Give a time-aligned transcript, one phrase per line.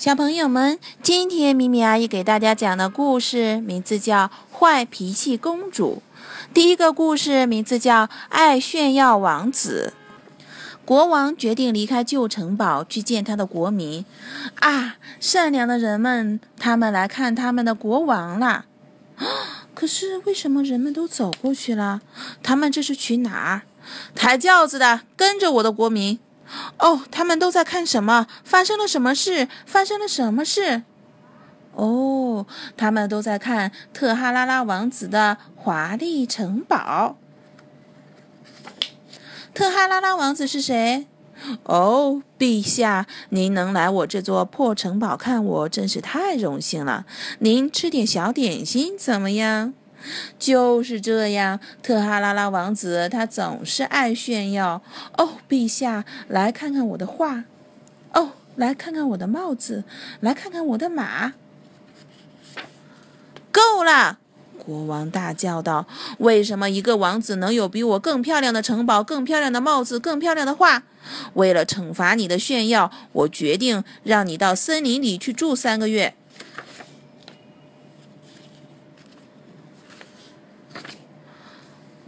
[0.00, 6.02] 小朋友们，今天咪咪阿姨给大家讲的故事名字叫《坏脾气公主》。
[6.54, 9.92] 第一个故事名字叫《爱炫耀王子》。
[10.86, 14.06] 国王决定离开旧城堡，去见他的国民。
[14.60, 18.64] 啊，善良的人们，他们来看他们的国王啦。
[19.74, 22.00] 可是为什么人们都走过去了？
[22.42, 23.62] 他们这是去哪儿？
[24.14, 26.18] 抬轿子的，跟着我的国民。
[26.78, 28.26] 哦，他们都在看什么？
[28.44, 29.48] 发生了什么事？
[29.66, 30.82] 发生了什么事？
[31.74, 32.46] 哦，
[32.76, 37.16] 他们都在看特哈拉拉王子的华丽城堡。
[39.54, 41.06] 特哈拉拉王子是谁？
[41.64, 47.06] 哦，陛下，您能来我这座破城堡看我，真是太荣幸了。
[47.38, 49.72] 您吃点小点心怎么样？
[50.38, 54.82] 就是这样，特哈拉拉王子他总是爱炫耀。
[55.16, 57.44] 哦，陛下，来看看我的画。
[58.12, 59.84] 哦，来看看我的帽子，
[60.20, 61.34] 来看看我的马。
[63.52, 64.18] 够了！
[64.58, 65.86] 国王大叫道
[66.18, 70.82] ：“为什么一个王子能有比我更漂亮的城堡、更漂亮的帽子、更漂亮的画？
[71.34, 76.14] 为了惩罚你的炫耀，我决定让你到森林里去住三个月。”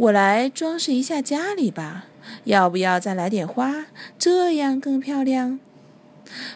[0.03, 2.07] 我来装饰一下家里吧，
[2.43, 3.87] 要不要再来点花？
[4.19, 5.61] 这样更漂亮。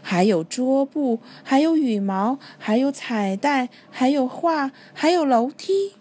[0.03, 5.93] 还有桌布，还有羽毛，还有彩带，还有画，还有楼梯。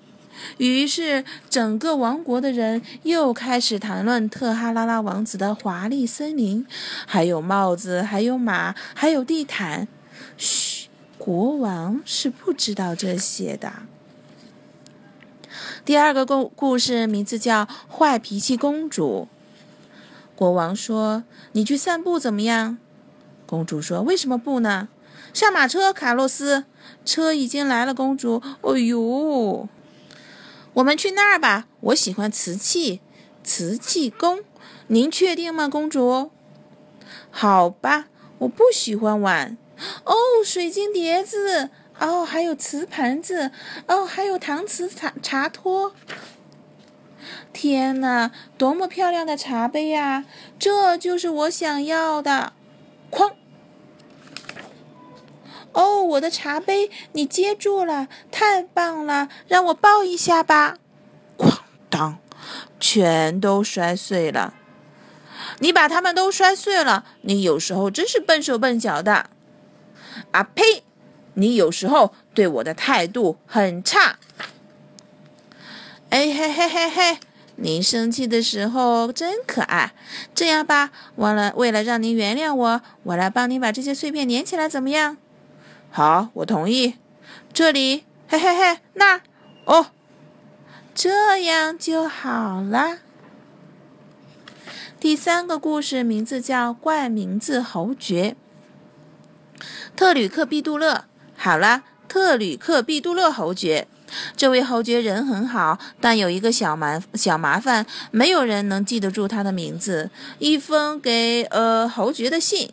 [0.58, 6.66] 于是，整个王国的人又开始谈论特哈拉拉王子的华丽森林，
[7.06, 9.88] 还有帽子，还有马，还有地毯。
[10.36, 10.88] 嘘，
[11.20, 13.72] 国王是不知道这些的。
[15.84, 19.28] 第二个故故事名字叫《坏脾气公主》。
[20.36, 22.78] 国王说：“你去散步怎么样？”
[23.46, 24.90] 公主说：“为什么不呢？”
[25.34, 26.66] 上马车，卡洛斯。
[27.04, 28.42] 车已经来了，公主。
[28.62, 29.68] 哦呦，
[30.74, 31.68] 我们去那儿吧。
[31.82, 33.02] 我喜欢瓷器，
[33.44, 34.40] 瓷器宫。
[34.88, 36.32] 您确定吗，公主？
[37.32, 38.08] 好吧，
[38.40, 39.58] 我不喜欢碗。
[40.04, 40.14] 哦，
[40.44, 41.70] 水晶碟子。
[42.00, 43.52] 哦，还有瓷盘子，
[43.88, 45.94] 哦，还有搪瓷茶茶托。
[47.54, 50.26] 天哪，多么漂亮的茶杯呀！
[50.60, 52.54] 这就是我想要的。
[53.10, 53.32] 哐！
[55.72, 59.30] 哦，我的茶杯，你接住了，太棒了！
[59.48, 60.78] 让我抱一下吧。
[61.38, 62.20] 哐当，
[62.80, 64.54] 全都摔碎了。
[65.60, 69.30] 你把它们都摔碎了，你有时候真是笨手笨脚的。
[70.32, 70.84] 啊呸！
[71.36, 74.18] 你有时候对我的态度很差。
[76.10, 77.20] 哎嘿嘿嘿嘿，
[77.56, 79.94] 您生气的时候真可爱。
[80.34, 85.18] 这样吧，忘了为了让您原谅我，我来帮您把这些碎片粘起来，怎么样？
[85.92, 86.96] 好，我同意。
[87.52, 89.22] 这里，嘿嘿嘿，那，
[89.66, 89.88] 哦，
[90.94, 93.00] 这样就好了。
[95.00, 98.36] 第三个故事名字叫《怪名字侯爵》，
[99.96, 101.06] 特吕克毕杜勒。
[101.36, 103.88] 好了，特吕克毕杜勒侯爵，
[104.36, 110.10] 这位侯爵人很好，但有一个小麻小麻烦，没有人能记得住他的名字。
[110.40, 112.72] 一封给呃侯爵的信，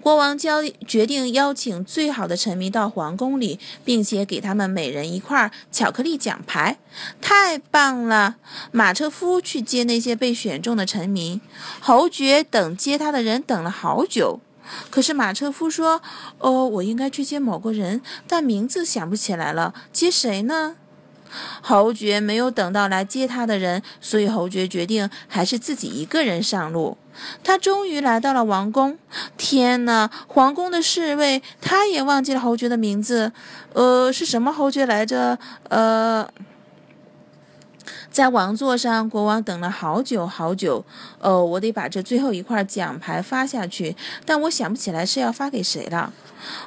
[0.00, 6.78] 国王交决定邀请最好的臣民到皇宫里，并且给他们每人一块巧克力奖牌。
[7.20, 8.36] 太棒了！
[8.72, 11.40] 马车夫去接那些被选中的臣民，
[11.80, 14.40] 侯爵等接他的人等了好久。
[14.90, 16.00] 可是马车夫说
[16.38, 19.74] ：“哦，我应该去接某个人，但名字想不起来了。
[19.92, 20.76] 接谁呢？”
[21.60, 26.96] 侯爵没有等到来接他的人，所以侯爵决定还是自己一个人上路。
[27.42, 28.96] 他终于来到了王宫。
[29.36, 30.08] 天哪！
[30.28, 33.32] 皇宫的侍卫他也忘记了侯爵的名字。
[33.72, 35.38] 呃，是什么侯爵来着？
[35.68, 36.28] 呃。
[38.10, 40.84] 在王座上，国王等了好久好久。
[41.20, 46.12] 哦，我得把这最后一块奖牌发下去，但我想不起来是要发给谁了。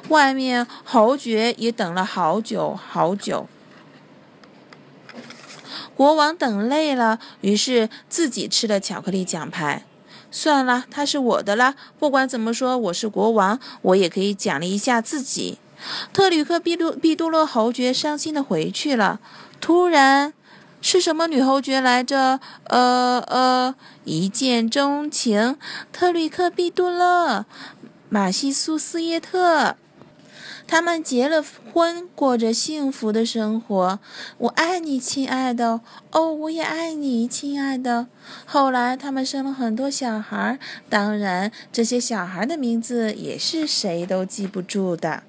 [0.08, 3.46] 外面，侯爵也等了好久好久。
[5.94, 9.84] 国王等累了，于是自己吃了巧克力奖牌。
[10.30, 11.74] 算了，它是我的了。
[11.98, 15.58] 不管怎么说，我是国王，我也可以奖励一下自己。
[16.12, 19.20] 特吕克毕杜毕杜洛侯爵伤心的回去了。
[19.60, 20.32] 突然。
[20.80, 22.40] 是什么女侯爵来着？
[22.64, 23.74] 呃呃，
[24.04, 25.56] 一见钟情，
[25.92, 27.44] 特吕克·毕杜勒，
[28.08, 29.76] 马西苏斯耶特。
[30.66, 33.98] 他们结了婚，过着幸福的生活。
[34.38, 35.80] 我爱你，亲爱的。
[36.12, 38.06] 哦，我也爱你，亲爱的。
[38.46, 45.24] 后来，他们生了很多小孩，当然，这些小孩的名字也是谁都记不住的。